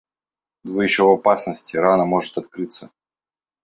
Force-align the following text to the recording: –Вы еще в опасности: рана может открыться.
–Вы 0.63 0.85
еще 0.85 1.03
в 1.03 1.11
опасности: 1.11 1.77
рана 1.77 2.05
может 2.05 2.35
открыться. 2.39 2.89